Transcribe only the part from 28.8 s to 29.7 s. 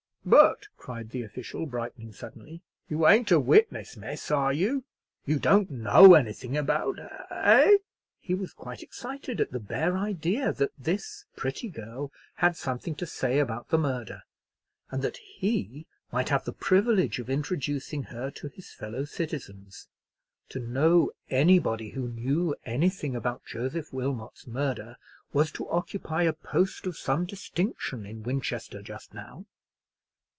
just now.